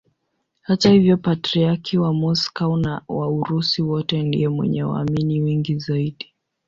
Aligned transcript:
Hata 0.61 0.89
hivyo 0.89 1.17
Patriarki 1.17 1.97
wa 1.97 2.13
Moscow 2.13 2.77
na 2.77 3.01
wa 3.07 3.27
Urusi 3.27 3.81
wote 3.81 4.23
ndiye 4.23 4.49
mwenye 4.49 4.83
waamini 4.83 5.41
wengi 5.41 5.75
zaidi. 5.79 6.33